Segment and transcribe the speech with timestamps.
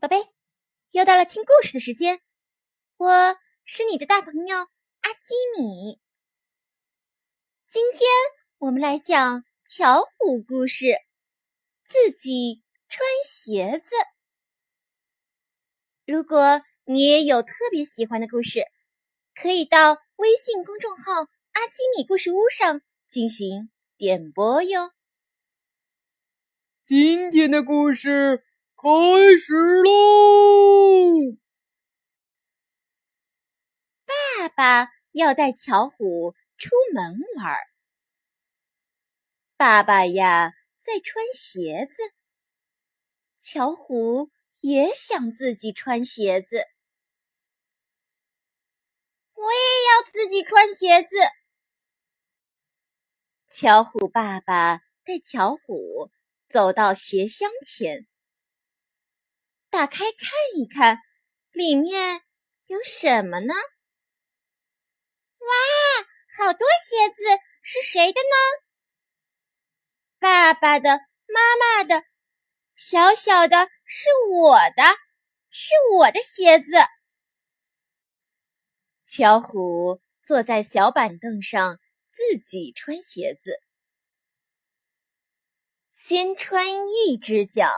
[0.00, 0.16] 宝贝，
[0.92, 2.20] 又到了听故事的时间，
[2.96, 6.00] 我是你的大朋友阿基米。
[7.68, 8.08] 今天
[8.56, 10.94] 我们来讲巧虎故事，
[11.84, 13.94] 自己穿鞋子。
[16.06, 18.64] 如果你也有特别喜欢的故事，
[19.34, 21.12] 可以到微信公众号
[21.52, 22.80] “阿基米故事屋”上
[23.10, 24.92] 进行点播哟。
[26.86, 28.46] 今天的故事。
[28.82, 28.88] 开
[29.36, 29.52] 始
[29.82, 31.36] 喽！
[34.06, 37.58] 爸爸要带巧虎出门玩。
[39.58, 42.14] 爸爸呀，在穿鞋子。
[43.38, 44.30] 巧虎
[44.60, 46.64] 也想自己穿鞋子。
[49.34, 49.58] 我也
[49.90, 51.16] 要自己穿鞋子。
[53.46, 56.10] 巧虎爸爸带巧虎
[56.48, 58.06] 走到鞋箱前。
[59.70, 60.98] 打开看一看，
[61.52, 62.22] 里面
[62.66, 63.54] 有什么呢？
[65.38, 65.48] 哇，
[66.36, 67.22] 好多鞋子，
[67.62, 68.64] 是谁的呢？
[70.18, 70.90] 爸爸的、
[71.28, 72.04] 妈妈的，
[72.74, 74.82] 小小的是我的，
[75.48, 76.72] 是我的鞋子。
[79.06, 81.78] 巧虎坐在小板凳上，
[82.10, 83.60] 自己穿鞋子，
[85.90, 87.70] 先穿一只脚。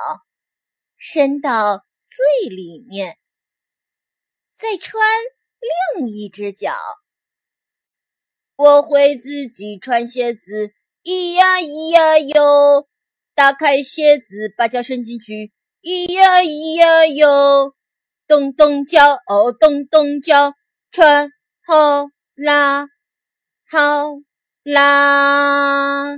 [1.04, 3.18] 伸到最里面，
[4.54, 5.02] 再穿
[5.96, 6.76] 另一只脚。
[8.54, 12.88] 我会自己穿鞋子，咿呀咿呀哟！
[13.34, 17.74] 打开鞋子，把脚伸进去，咿呀咿呀哟！
[18.28, 20.54] 咚咚叫，哦咚咚叫，
[20.92, 21.32] 穿
[21.66, 22.86] 好啦，
[23.68, 24.20] 好
[24.62, 26.14] 啦，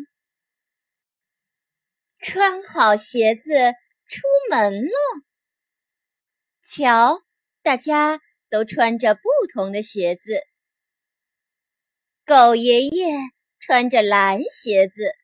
[2.19, 3.73] 穿好鞋子。
[4.07, 5.25] 出门了，
[6.63, 7.23] 瞧，
[7.63, 10.43] 大家都穿着不同的鞋子。
[12.25, 13.15] 狗爷爷
[13.59, 15.15] 穿着蓝鞋子，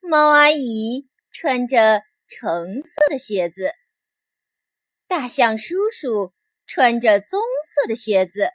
[0.00, 3.72] 猫阿姨穿着橙色的鞋子，
[5.06, 6.32] 大象叔叔
[6.66, 8.50] 穿着棕色的鞋子。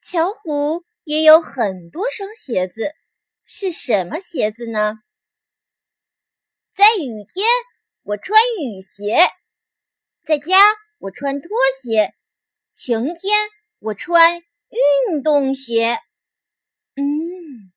[0.00, 2.94] 巧虎也有很多双鞋子，
[3.44, 5.00] 是什么鞋子呢？
[6.76, 7.46] 在雨天，
[8.02, 9.16] 我穿雨鞋；
[10.22, 10.58] 在家，
[10.98, 11.48] 我穿拖
[11.80, 12.12] 鞋；
[12.74, 13.48] 晴天，
[13.78, 14.42] 我穿
[15.08, 15.98] 运动鞋。
[16.96, 17.72] 嗯，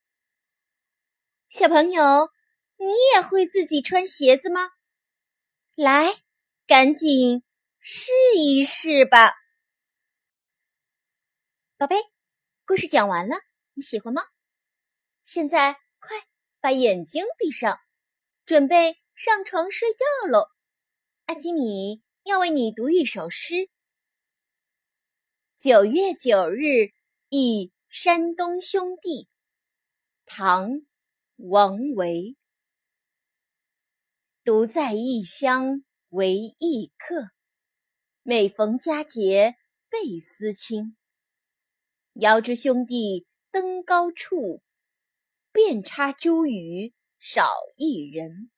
[1.48, 2.30] 小朋友，
[2.76, 4.70] 你也会自己穿鞋子吗？
[5.76, 6.14] 来，
[6.68, 7.42] 赶紧
[7.80, 9.34] 试一试吧，
[11.78, 11.96] 宝贝。
[12.66, 13.38] 故事讲完了，
[13.76, 14.24] 你喜欢吗？
[15.24, 16.18] 现在快
[16.60, 17.80] 把眼睛闭上。
[18.50, 20.48] 准备上床睡觉喽，
[21.26, 23.70] 阿基米要为你读一首诗。
[25.56, 26.90] 九月九日
[27.30, 29.30] 忆山东兄弟，
[30.26, 30.72] 唐·
[31.36, 32.36] 王维。
[34.44, 37.30] 独在异乡为异客，
[38.24, 39.58] 每逢佳节
[39.90, 40.98] 倍思亲。
[42.14, 44.64] 遥知兄弟登高处，
[45.52, 46.94] 遍插茱萸。
[47.22, 47.44] 少
[47.76, 48.50] 一人，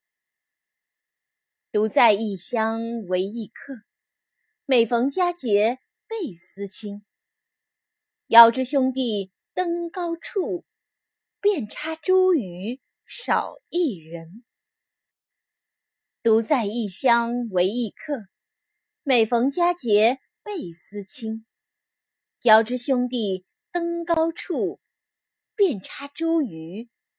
[1.72, 3.82] 独在异乡为异客。
[4.66, 7.04] 每逢佳节倍思亲。
[8.28, 10.64] 遥知兄弟登高处，
[11.40, 14.44] 遍插茱萸少一人。
[16.22, 18.28] 独在异乡为异客。
[19.02, 21.44] 每逢佳节倍思亲。
[22.42, 24.78] 遥知兄弟登高处，
[25.56, 26.88] 遍插茱萸。